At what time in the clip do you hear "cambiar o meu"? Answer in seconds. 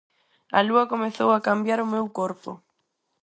1.47-2.05